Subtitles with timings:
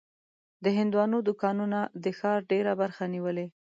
[0.63, 3.47] د هندوانو دوکانونه د ښار ډېره برخه نیولې.